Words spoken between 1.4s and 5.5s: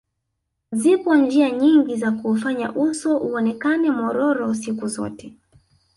nyingi za kuufanya uso uonekane mwororo siku zote